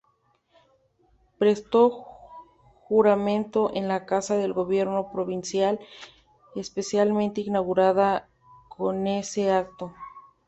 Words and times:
Prestó 1.37 1.91
juramento 2.89 3.69
en 3.75 3.87
la 3.87 4.07
Casa 4.07 4.35
de 4.35 4.47
Gobierno 4.51 5.11
provincial, 5.11 5.79
especialmente 6.55 7.41
inaugurada 7.41 8.27
con 8.69 9.05
ese 9.05 9.51
acto. 9.51 9.93